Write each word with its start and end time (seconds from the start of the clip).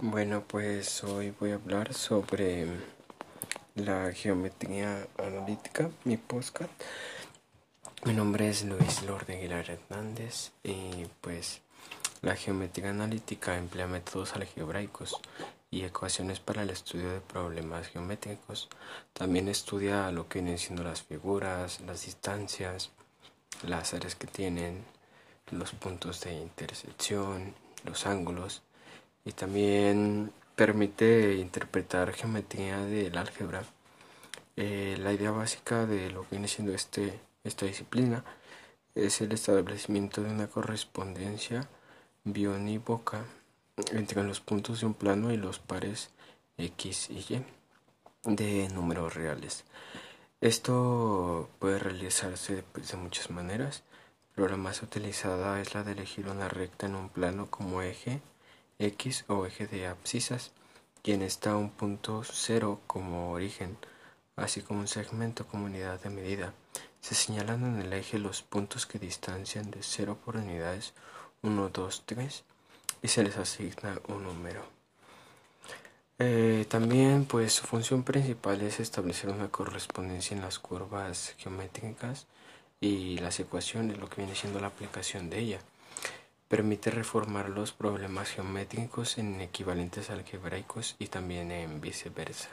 Bueno, 0.00 0.44
pues 0.46 1.02
hoy 1.02 1.34
voy 1.40 1.50
a 1.50 1.56
hablar 1.56 1.92
sobre 1.92 2.68
la 3.74 4.12
geometría 4.12 5.08
analítica, 5.18 5.90
mi 6.04 6.16
postcat. 6.16 6.70
Mi 8.04 8.12
nombre 8.12 8.48
es 8.48 8.62
Luis 8.64 9.02
Lorde 9.02 9.34
Aguilar 9.34 9.68
Hernández 9.68 10.52
y 10.62 11.04
pues 11.20 11.62
la 12.22 12.36
geometría 12.36 12.90
analítica 12.90 13.58
emplea 13.58 13.88
métodos 13.88 14.36
algebraicos 14.36 15.20
y 15.68 15.82
ecuaciones 15.82 16.38
para 16.38 16.62
el 16.62 16.70
estudio 16.70 17.10
de 17.10 17.20
problemas 17.20 17.88
geométricos. 17.88 18.68
También 19.12 19.48
estudia 19.48 20.12
lo 20.12 20.28
que 20.28 20.38
vienen 20.38 20.60
siendo 20.60 20.84
las 20.84 21.02
figuras, 21.02 21.80
las 21.80 22.04
distancias, 22.06 22.92
las 23.66 23.94
áreas 23.94 24.14
que 24.14 24.28
tienen, 24.28 24.84
los 25.50 25.72
puntos 25.72 26.20
de 26.20 26.34
intersección, 26.34 27.52
los 27.84 28.06
ángulos 28.06 28.62
y 29.28 29.32
también 29.32 30.32
permite 30.56 31.34
interpretar 31.36 32.14
geometría 32.14 32.78
del 32.78 33.18
álgebra. 33.18 33.62
Eh, 34.56 34.96
la 34.98 35.12
idea 35.12 35.30
básica 35.32 35.84
de 35.84 36.10
lo 36.10 36.22
que 36.22 36.28
viene 36.30 36.48
siendo 36.48 36.72
este, 36.72 37.20
esta 37.44 37.66
disciplina 37.66 38.24
es 38.94 39.20
el 39.20 39.32
establecimiento 39.32 40.22
de 40.22 40.30
una 40.30 40.46
correspondencia 40.46 41.68
bionívoca 42.24 43.22
entre 43.92 44.24
los 44.24 44.40
puntos 44.40 44.80
de 44.80 44.86
un 44.86 44.94
plano 44.94 45.30
y 45.30 45.36
los 45.36 45.58
pares 45.58 46.08
x 46.56 47.10
y 47.10 47.18
y 47.34 47.44
de 48.24 48.68
números 48.70 49.14
reales. 49.14 49.64
Esto 50.40 51.50
puede 51.58 51.78
realizarse 51.78 52.64
de 52.74 52.96
muchas 52.96 53.28
maneras, 53.30 53.82
pero 54.34 54.48
la 54.48 54.56
más 54.56 54.82
utilizada 54.82 55.60
es 55.60 55.74
la 55.74 55.84
de 55.84 55.92
elegir 55.92 56.28
una 56.28 56.48
recta 56.48 56.86
en 56.86 56.94
un 56.94 57.10
plano 57.10 57.48
como 57.50 57.82
eje 57.82 58.22
x 58.78 59.24
o 59.28 59.46
eje 59.46 59.66
de 59.66 59.86
abscisas 59.86 60.52
y 61.02 61.12
en 61.12 61.22
esta 61.22 61.56
un 61.56 61.70
punto 61.70 62.22
cero 62.24 62.80
como 62.86 63.32
origen, 63.32 63.76
así 64.36 64.60
como 64.60 64.80
un 64.80 64.88
segmento 64.88 65.46
como 65.46 65.66
unidad 65.66 66.00
de 66.00 66.10
medida. 66.10 66.54
Se 67.00 67.14
señalan 67.14 67.64
en 67.64 67.80
el 67.80 67.92
eje 67.92 68.18
los 68.18 68.42
puntos 68.42 68.86
que 68.86 68.98
distancian 68.98 69.70
de 69.70 69.82
0 69.82 70.18
por 70.24 70.36
unidades 70.36 70.94
1, 71.42 71.68
2, 71.68 72.02
3 72.06 72.44
y 73.02 73.08
se 73.08 73.22
les 73.22 73.36
asigna 73.36 74.00
un 74.08 74.24
número. 74.24 74.62
Eh, 76.18 76.66
también 76.68 77.26
pues 77.26 77.52
su 77.52 77.64
función 77.64 78.02
principal 78.02 78.60
es 78.62 78.80
establecer 78.80 79.30
una 79.30 79.48
correspondencia 79.48 80.36
en 80.36 80.42
las 80.42 80.58
curvas 80.58 81.34
geométricas 81.38 82.26
y 82.80 83.18
las 83.18 83.38
ecuaciones, 83.38 83.98
lo 83.98 84.08
que 84.08 84.22
viene 84.22 84.34
siendo 84.34 84.60
la 84.60 84.66
aplicación 84.66 85.30
de 85.30 85.38
ella. 85.38 85.60
Permite 86.48 86.90
reformar 86.90 87.50
los 87.50 87.72
problemas 87.72 88.30
geométricos 88.30 89.18
en 89.18 89.40
equivalentes 89.40 90.08
algebraicos 90.08 90.96
y 90.98 91.08
también 91.08 91.52
en 91.52 91.80
viceversa. 91.80 92.48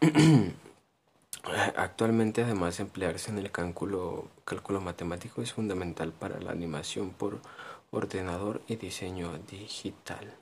Actualmente, 1.76 2.42
además 2.42 2.76
de 2.76 2.82
emplearse 2.82 3.30
en 3.30 3.38
el 3.38 3.50
cálculo, 3.50 4.28
cálculo 4.44 4.80
matemático, 4.80 5.40
es 5.40 5.52
fundamental 5.52 6.12
para 6.12 6.38
la 6.40 6.52
animación 6.52 7.10
por 7.10 7.40
ordenador 7.90 8.60
y 8.68 8.76
diseño 8.76 9.38
digital. 9.50 10.34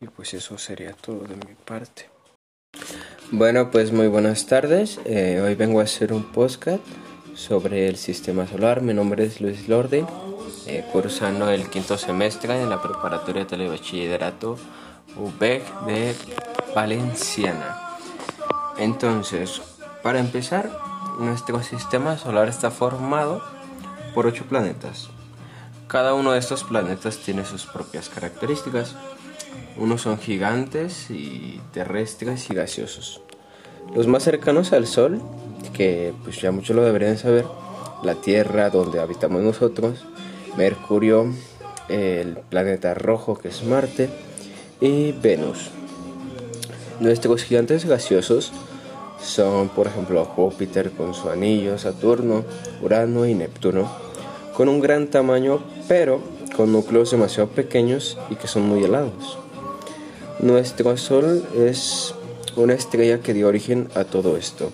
Y 0.00 0.08
pues 0.08 0.34
eso 0.34 0.58
sería 0.58 0.92
todo 0.92 1.20
de 1.26 1.36
mi 1.36 1.54
parte. 1.64 2.10
Bueno, 3.30 3.70
pues 3.70 3.92
muy 3.92 4.08
buenas 4.08 4.46
tardes. 4.46 5.00
Eh, 5.06 5.40
hoy 5.42 5.54
vengo 5.54 5.80
a 5.80 5.84
hacer 5.84 6.12
un 6.12 6.30
podcast 6.30 6.82
sobre 7.34 7.88
el 7.88 7.96
sistema 7.96 8.46
solar. 8.46 8.80
Mi 8.82 8.94
nombre 8.94 9.24
es 9.24 9.40
Luis 9.40 9.68
Lorde, 9.68 10.04
eh, 10.66 10.84
cursando 10.92 11.50
el 11.50 11.68
quinto 11.68 11.98
semestre 11.98 12.60
en 12.60 12.70
la 12.70 12.80
preparatoria 12.80 13.42
de 13.42 13.50
telebachillerato 13.50 14.56
UBEC 15.16 15.62
de 15.86 16.14
Valenciana. 16.74 17.96
Entonces, 18.78 19.60
para 20.02 20.18
empezar, 20.20 20.70
nuestro 21.18 21.62
sistema 21.62 22.18
solar 22.18 22.48
está 22.48 22.70
formado 22.70 23.42
por 24.14 24.26
ocho 24.26 24.44
planetas. 24.44 25.10
Cada 25.86 26.14
uno 26.14 26.32
de 26.32 26.38
estos 26.38 26.64
planetas 26.64 27.18
tiene 27.18 27.44
sus 27.44 27.66
propias 27.66 28.08
características. 28.08 28.96
Unos 29.76 30.02
son 30.02 30.18
gigantes 30.18 31.10
y 31.10 31.60
terrestres 31.72 32.50
y 32.50 32.54
gaseosos. 32.54 33.20
Los 33.94 34.06
más 34.06 34.24
cercanos 34.24 34.72
al 34.72 34.86
Sol 34.86 35.20
que 35.70 36.12
pues 36.22 36.40
ya 36.40 36.50
muchos 36.52 36.76
lo 36.76 36.84
deberían 36.84 37.18
saber, 37.18 37.44
la 38.02 38.14
Tierra 38.16 38.70
donde 38.70 39.00
habitamos 39.00 39.42
nosotros, 39.42 40.04
Mercurio, 40.56 41.26
el 41.88 42.38
planeta 42.48 42.94
rojo 42.94 43.36
que 43.36 43.48
es 43.48 43.64
Marte 43.64 44.08
y 44.80 45.12
Venus. 45.12 45.70
Nuestros 47.00 47.42
gigantes 47.42 47.84
gaseosos 47.84 48.52
son 49.20 49.68
por 49.70 49.86
ejemplo 49.86 50.24
Júpiter 50.24 50.90
con 50.92 51.14
su 51.14 51.30
anillo, 51.30 51.78
Saturno, 51.78 52.44
Urano 52.82 53.26
y 53.26 53.34
Neptuno, 53.34 53.90
con 54.56 54.68
un 54.68 54.80
gran 54.80 55.08
tamaño 55.08 55.60
pero 55.88 56.20
con 56.56 56.72
núcleos 56.72 57.10
demasiado 57.10 57.48
pequeños 57.48 58.18
y 58.30 58.36
que 58.36 58.46
son 58.46 58.62
muy 58.68 58.84
helados. 58.84 59.38
Nuestro 60.40 60.96
Sol 60.96 61.44
es 61.56 62.14
una 62.56 62.74
estrella 62.74 63.20
que 63.20 63.34
dio 63.34 63.48
origen 63.48 63.88
a 63.94 64.04
todo 64.04 64.36
esto. 64.36 64.70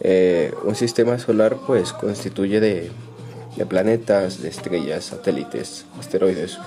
Eh, 0.00 0.54
un 0.62 0.76
sistema 0.76 1.18
solar 1.18 1.56
pues 1.66 1.92
constituye 1.92 2.60
de, 2.60 2.90
planetas, 3.68 4.40
de 4.40 4.48
estrellas, 4.48 5.06
satélites, 5.06 5.86
asteroides, 5.98 6.58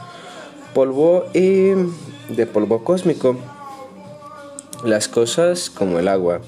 polvo 0.74 1.26
y 1.34 1.72
de 2.34 2.46
polvo 2.46 2.84
cósmico. 2.84 3.38
Las 4.84 5.08
cosas 5.08 5.70
como 5.70 6.00
el 6.00 6.08
agua, 6.08 6.42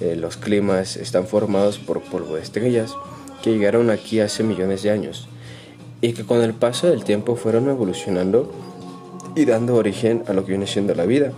eh, 0.00 0.16
los 0.16 0.36
climas 0.36 0.96
están 0.96 1.26
formados 1.26 1.78
por 1.78 2.02
polvo 2.02 2.36
de 2.36 2.42
estrellas 2.42 2.94
que 3.42 3.52
llegaron 3.52 3.90
aquí 3.90 4.18
hace 4.20 4.42
millones 4.42 4.82
de 4.82 4.90
años 4.90 5.28
y 6.00 6.12
que 6.12 6.24
con 6.24 6.42
el 6.42 6.54
paso 6.54 6.88
del 6.88 7.04
tiempo 7.04 7.36
fueron 7.36 7.68
evolucionando 7.68 8.52
y 9.36 9.44
dando 9.44 9.76
origen 9.76 10.24
a 10.26 10.32
lo 10.32 10.44
que 10.44 10.52
viene 10.52 10.66
siendo 10.66 10.94
la 10.94 11.04
vida. 11.04 11.32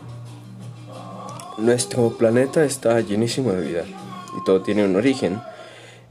Nuestro 1.58 2.16
planeta 2.16 2.64
está 2.64 3.00
llenísimo 3.00 3.52
de 3.52 3.66
vida 3.66 3.99
y 4.36 4.44
todo 4.44 4.62
tiene 4.62 4.84
un 4.84 4.96
origen. 4.96 5.40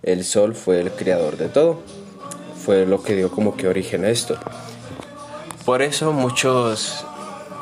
El 0.04 0.24
sol 0.24 0.56
fue 0.56 0.80
el 0.80 0.92
creador 0.92 1.38
de 1.38 1.50
todo. 1.50 1.80
Fue 2.64 2.86
lo 2.86 3.04
que 3.04 3.16
dio 3.16 3.32
como 3.32 3.56
que 3.56 3.68
origen 3.68 4.06
a 4.06 4.10
esto. 4.10 4.38
Por 5.66 5.82
eso 5.82 6.12
muchos, 6.14 7.06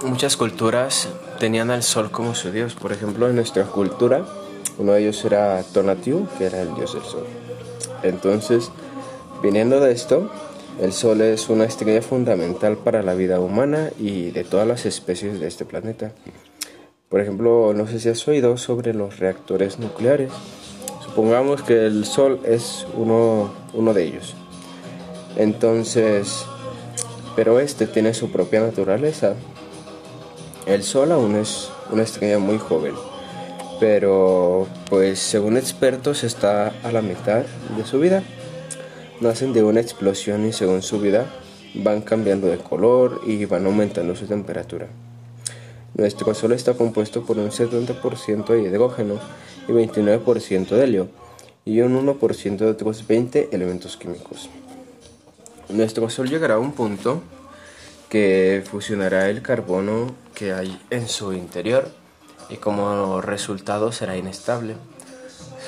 muchas 0.04 0.38
culturas 0.38 1.10
tenían 1.40 1.72
al 1.72 1.84
sol 1.84 2.12
como 2.12 2.36
su 2.36 2.52
dios. 2.52 2.74
Por 2.76 2.92
ejemplo, 2.92 3.28
en 3.28 3.36
nuestra 3.36 3.64
cultura, 3.64 4.26
uno 4.78 4.94
de 4.94 5.02
ellos 5.02 5.24
era 5.26 5.64
Tonatiuh, 5.64 6.28
que 6.38 6.46
era 6.46 6.62
el 6.62 6.74
dios 6.76 6.94
del 6.94 7.04
sol. 7.04 7.26
Entonces, 8.04 8.72
viniendo 9.42 9.80
de 9.80 9.92
esto, 9.92 10.30
el 10.80 10.94
Sol 10.94 11.22
es 11.22 11.50
una 11.50 11.66
estrella 11.66 12.04
fundamental 12.04 12.78
para 12.78 13.02
la 13.02 13.16
vida 13.16 13.40
humana 13.40 13.90
y 13.98 14.30
de 14.30 14.44
todas 14.44 14.68
las 14.68 14.86
especies 14.86 15.40
de 15.40 15.48
este 15.48 15.66
planeta. 15.66 16.12
Por 17.10 17.22
ejemplo, 17.22 17.74
no 17.74 17.88
sé 17.88 18.00
si 18.02 18.10
has 18.10 18.28
oído 18.28 18.58
sobre 18.58 18.94
los 18.94 19.18
reactores 19.18 19.80
nucleares. 19.80 20.32
Supongamos 21.02 21.64
que 21.64 21.86
el 21.86 22.04
Sol 22.04 22.42
es 22.44 22.86
uno, 22.96 23.54
uno 23.74 23.94
de 23.94 24.04
ellos. 24.04 24.36
Entonces, 25.38 26.46
pero 27.38 27.62
este 27.62 27.88
tiene 27.88 28.14
su 28.14 28.30
propia 28.30 28.60
naturaleza. 28.60 29.36
El 30.66 30.84
Sol 30.84 31.14
aún 31.14 31.38
es 31.38 31.70
una 31.92 32.04
estrella 32.04 32.40
muy 32.40 32.58
joven, 32.58 32.94
pero 33.80 34.68
pues 34.90 35.20
según 35.20 35.56
expertos 35.56 36.26
está 36.26 36.74
a 36.84 36.92
la 36.92 37.02
mitad 37.02 37.46
de 37.78 37.86
su 37.86 38.02
vida. 38.02 38.22
Nacen 39.22 39.54
de 39.54 39.64
una 39.64 39.80
explosión 39.80 40.46
y 40.46 40.52
según 40.52 40.82
su 40.82 41.00
vida 41.00 41.26
van 41.74 42.02
cambiando 42.02 42.48
de 42.48 42.58
color 42.58 43.22
y 43.26 43.46
van 43.46 43.66
aumentando 43.66 44.14
su 44.14 44.26
temperatura. 44.26 44.88
Nuestro 45.98 46.32
Sol 46.36 46.52
está 46.52 46.76
compuesto 46.76 47.24
por 47.24 47.40
un 47.40 47.50
70% 47.50 48.46
de 48.46 48.62
hidrógeno 48.62 49.16
y 49.68 49.72
29% 49.72 50.68
de 50.68 50.84
helio 50.84 51.08
y 51.66 51.82
un 51.82 52.06
1% 52.06 52.58
de 52.58 52.70
otros 52.70 53.08
20 53.08 53.50
elementos 53.52 53.98
químicos. 53.98 54.48
Nuestro 55.70 56.08
Sol 56.12 56.30
llegará 56.30 56.54
a 56.56 56.60
un 56.60 56.74
punto 56.74 57.24
que 58.10 58.64
fusionará 58.70 59.28
el 59.32 59.42
carbono 59.42 60.14
que 60.36 60.54
hay 60.54 60.80
en 60.92 61.08
su 61.08 61.34
interior 61.34 61.90
y 62.52 62.58
como 62.58 63.20
resultado 63.20 63.92
será 63.92 64.16
inestable. 64.18 64.76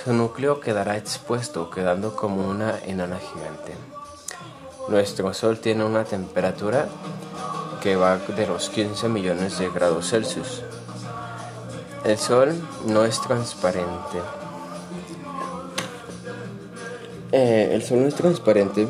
Su 0.04 0.14
núcleo 0.14 0.60
quedará 0.60 0.96
expuesto, 0.96 1.72
quedando 1.72 2.16
como 2.16 2.48
una 2.48 2.78
enana 2.86 3.18
gigante. 3.18 3.74
Nuestro 4.90 5.34
Sol 5.34 5.60
tiene 5.60 5.84
una 5.84 6.04
temperatura 6.04 6.88
que 7.81 7.96
va 7.96 8.18
de 8.18 8.48
los 8.48 8.70
15 8.70 9.10
millones 9.10 9.60
de 9.60 9.70
grados 9.70 10.10
Celsius. 10.10 10.62
El 12.04 12.18
Sol 12.18 12.56
no 12.86 13.06
es 13.06 13.20
transparente. 13.22 14.20
Eh, 17.31 17.72
el 17.74 17.84
Sol 17.84 18.02
no 18.02 18.08
es 18.08 18.16
transparente. 18.16 18.88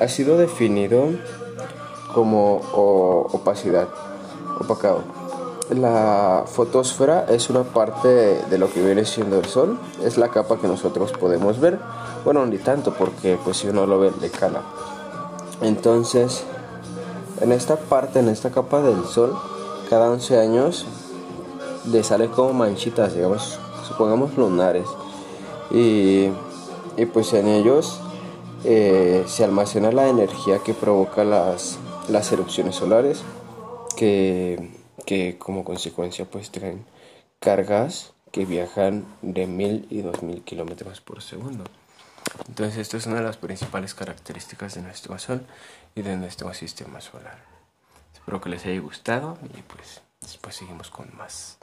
ha 0.00 0.08
sido 0.08 0.38
definido 0.38 1.08
como 2.14 2.56
opacidad, 3.32 3.88
opacado. 4.58 5.02
La 5.70 6.44
fotosfera 6.46 7.26
es 7.28 7.48
una 7.48 7.62
parte 7.62 8.08
de 8.08 8.58
lo 8.58 8.72
que 8.72 8.82
viene 8.82 9.04
siendo 9.04 9.38
el 9.38 9.44
Sol, 9.44 9.78
es 10.02 10.18
la 10.18 10.28
capa 10.28 10.58
que 10.60 10.66
nosotros 10.66 11.12
podemos 11.12 11.60
ver. 11.60 11.78
Bueno, 12.24 12.44
ni 12.46 12.58
tanto 12.58 12.92
porque 12.92 13.38
pues 13.44 13.58
si 13.58 13.68
uno 13.68 13.86
lo 13.86 14.00
ve 14.00 14.10
de 14.20 14.30
cala. 14.30 14.62
Entonces, 15.62 16.44
en 17.40 17.52
esta 17.52 17.76
parte, 17.76 18.20
en 18.20 18.28
esta 18.28 18.50
capa 18.50 18.82
del 18.82 19.04
Sol, 19.04 19.36
cada 19.88 20.10
11 20.10 20.38
años 20.38 20.86
le 21.90 22.02
sale 22.04 22.28
como 22.28 22.52
manchitas, 22.52 23.14
digamos, 23.14 23.58
supongamos 23.86 24.36
lunares. 24.36 24.86
Y, 25.70 26.28
y 26.96 27.06
pues 27.12 27.32
en 27.32 27.48
ellos 27.48 28.00
eh, 28.64 29.24
se 29.26 29.44
almacena 29.44 29.90
la 29.90 30.08
energía 30.08 30.58
que 30.58 30.74
provoca 30.74 31.24
las, 31.24 31.78
las 32.08 32.30
erupciones 32.32 32.76
solares, 32.76 33.22
que, 33.96 34.70
que 35.06 35.38
como 35.38 35.64
consecuencia 35.64 36.24
pues 36.24 36.50
traen 36.50 36.84
cargas 37.38 38.12
que 38.32 38.44
viajan 38.44 39.06
de 39.22 39.46
1000 39.46 39.86
y 39.90 40.02
2000 40.02 40.42
kilómetros 40.42 41.00
por 41.00 41.22
segundo. 41.22 41.64
Entonces, 42.48 42.78
esto 42.78 42.96
es 42.96 43.06
una 43.06 43.16
de 43.16 43.22
las 43.22 43.36
principales 43.36 43.94
características 43.94 44.74
de 44.74 44.82
nuestro 44.82 45.18
Sol 45.18 45.46
y 45.94 46.02
de 46.02 46.16
nuestro 46.16 46.52
sistema 46.54 47.00
solar. 47.00 47.38
Espero 48.14 48.40
que 48.40 48.50
les 48.50 48.64
haya 48.66 48.80
gustado 48.80 49.38
y 49.56 49.62
pues 49.62 50.02
después 50.20 50.54
seguimos 50.56 50.90
con 50.90 51.14
más. 51.16 51.58